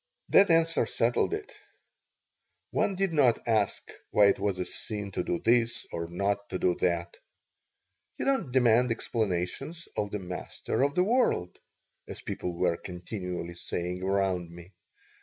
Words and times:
This 0.29 0.49
answer 0.49 0.87
settled 0.87 1.31
it. 1.35 1.51
One 2.71 2.95
did 2.95 3.13
not 3.13 3.47
ask 3.47 3.87
why 4.09 4.29
it 4.29 4.39
was 4.39 4.57
a 4.57 4.65
sin 4.65 5.11
to 5.11 5.21
do 5.21 5.37
this 5.37 5.85
or 5.91 6.07
not 6.09 6.49
to 6.49 6.57
do 6.57 6.73
that. 6.81 7.17
"You 8.17 8.25
don't 8.25 8.51
demand 8.51 8.89
explanations 8.89 9.87
of 9.95 10.09
the 10.09 10.17
Master 10.17 10.81
of 10.81 10.95
the 10.95 11.03
World," 11.03 11.55
as 12.07 12.23
people 12.23 12.53
were 12.55 12.77
continually 12.77 13.53
saying 13.53 14.01
around 14.01 14.49
me. 14.49 14.71